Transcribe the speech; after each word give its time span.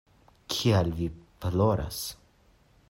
Kial 0.53 0.89
vi 1.01 1.11
ploras? 1.45 2.03